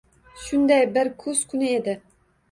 [0.43, 1.95] Shunday bir kuz kuni edi.